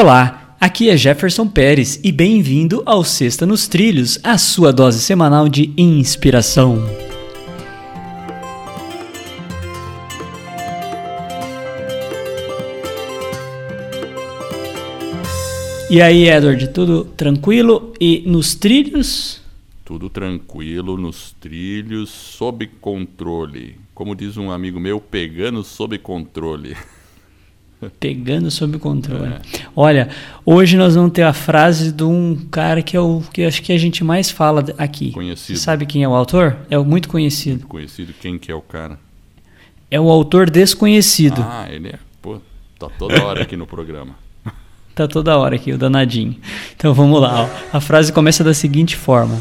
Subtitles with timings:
[0.00, 5.48] Olá, aqui é Jefferson Pérez e bem-vindo ao Sexta nos Trilhos, a sua dose semanal
[5.48, 6.78] de inspiração.
[15.90, 19.42] E aí, Edward, tudo tranquilo e nos trilhos?
[19.84, 23.74] Tudo tranquilo, nos trilhos, sob controle.
[23.92, 26.76] Como diz um amigo meu, pegando sob controle.
[28.00, 29.34] Pegando sob controle.
[29.34, 29.40] É.
[29.74, 30.08] Olha,
[30.44, 33.72] hoje nós vamos ter a frase de um cara que é o que acho que
[33.72, 35.12] a gente mais fala aqui.
[35.12, 35.56] Conhecido.
[35.56, 36.56] Você sabe quem é o autor?
[36.68, 37.60] É muito conhecido.
[37.60, 38.12] Muito conhecido.
[38.20, 38.98] Quem que é o cara?
[39.90, 41.40] É o autor desconhecido.
[41.48, 41.98] Ah, ele é.
[42.20, 42.40] Pô,
[42.78, 44.14] tá toda hora aqui no programa.
[44.94, 46.36] tá toda hora aqui, o danadinho.
[46.74, 47.44] Então vamos lá.
[47.44, 47.76] Ó.
[47.76, 49.40] A frase começa da seguinte forma: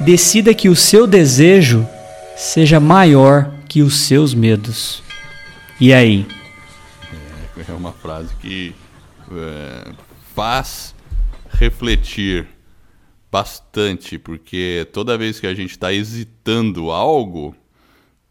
[0.00, 1.86] Decida que o seu desejo
[2.34, 5.02] seja maior que os seus medos.
[5.78, 6.26] E aí?
[7.74, 8.72] É uma frase que
[9.32, 9.92] é,
[10.32, 10.94] faz
[11.50, 12.46] refletir
[13.32, 17.52] bastante, porque toda vez que a gente está hesitando algo,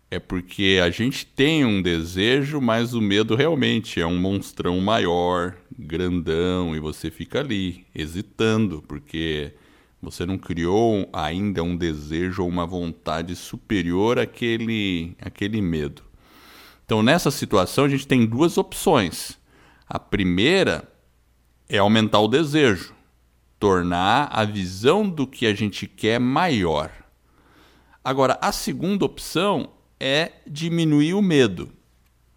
[0.10, 5.58] é porque a gente tem um desejo, mas o medo realmente é um monstrão maior,
[5.78, 9.52] grandão, e você fica ali hesitando, porque
[10.02, 16.02] você não criou ainda um desejo ou uma vontade superior àquele, àquele medo.
[16.86, 19.38] Então, nessa situação, a gente tem duas opções.
[19.88, 20.90] A primeira
[21.70, 22.94] é aumentar o desejo,
[23.60, 26.92] tornar a visão do que a gente quer maior.
[28.04, 31.72] Agora, a segunda opção é diminuir o medo.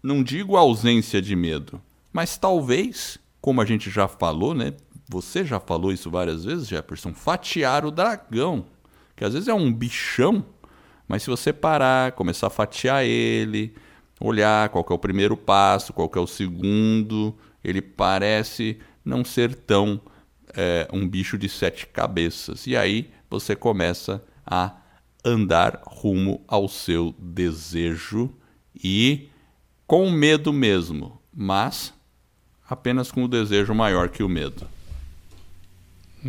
[0.01, 1.81] Não digo ausência de medo,
[2.13, 4.73] mas talvez, como a gente já falou, né?
[5.09, 8.65] Você já falou isso várias vezes, Jefferson, fatiar o dragão,
[9.15, 10.45] que às vezes é um bichão,
[11.07, 13.73] mas se você parar, começar a fatiar ele,
[14.19, 20.01] olhar qual é o primeiro passo, qual é o segundo, ele parece não ser tão
[20.55, 22.67] é, um bicho de sete cabeças.
[22.67, 24.75] E aí você começa a
[25.23, 28.31] andar rumo ao seu desejo
[28.83, 29.29] e
[29.85, 31.93] com medo mesmo, mas
[32.69, 34.67] apenas com o desejo maior que o medo.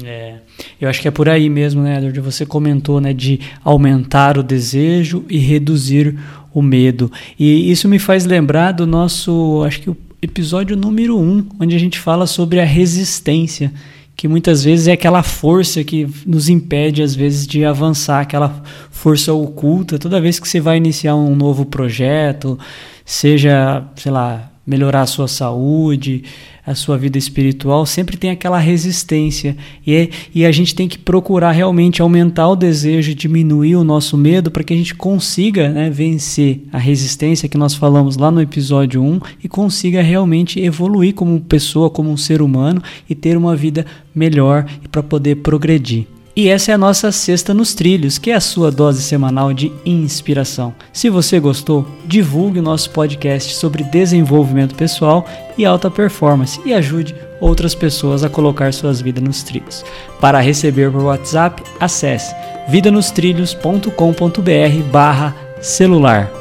[0.05, 0.39] É,
[0.81, 2.21] eu acho que é por aí mesmo, né, Edward?
[2.21, 6.17] Você comentou, né, de aumentar o desejo e reduzir
[6.53, 7.11] o medo.
[7.39, 11.77] E isso me faz lembrar do nosso, acho que o episódio número 1, um, onde
[11.77, 13.73] a gente fala sobre a resistência,
[14.17, 19.33] que muitas vezes é aquela força que nos impede, às vezes, de avançar, aquela força
[19.33, 19.97] oculta.
[19.97, 22.59] Toda vez que você vai iniciar um novo projeto,
[23.05, 26.23] seja, sei lá, melhorar a sua saúde,
[26.67, 29.57] a sua vida espiritual, sempre tem aquela resistência.
[29.87, 34.19] E, é, e a gente tem que procurar realmente aumentar o desejo, diminuir o nosso
[34.19, 38.43] medo para que a gente consiga né, vencer a resistência que nós falamos lá no
[38.43, 43.57] episódio 1 e consiga realmente evoluir como pessoa, como um ser humano e ter uma
[43.57, 46.18] vida melhor para poder progredir.
[46.39, 49.73] E essa é a nossa Sexta nos Trilhos, que é a sua dose semanal de
[49.85, 50.73] inspiração.
[50.93, 55.27] Se você gostou, divulgue o nosso podcast sobre desenvolvimento pessoal
[55.59, 59.85] e alta performance e ajude outras pessoas a colocar suas vidas nos trilhos.
[60.21, 62.33] Para receber por WhatsApp, acesse
[62.69, 66.38] vidanostrilhos.com.br barra celular.